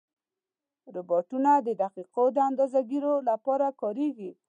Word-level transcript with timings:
روبوټونه 0.95 1.51
د 1.67 1.69
دقیقو 1.83 2.23
اندازهګیرو 2.47 3.13
لپاره 3.29 3.67
کارېږي. 3.81 4.31